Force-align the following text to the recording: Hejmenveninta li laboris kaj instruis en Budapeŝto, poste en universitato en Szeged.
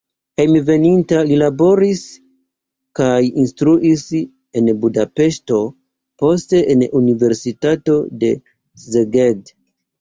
Hejmenveninta 0.39 1.19
li 1.31 1.35
laboris 1.41 2.01
kaj 3.01 3.19
instruis 3.43 4.07
en 4.63 4.73
Budapeŝto, 4.87 5.61
poste 6.25 6.65
en 6.75 6.85
universitato 7.05 8.03
en 8.33 8.45
Szeged. 8.89 9.57